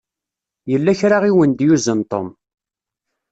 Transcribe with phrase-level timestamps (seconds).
[0.71, 2.27] Yella kra i wen-d-yuzen Tom.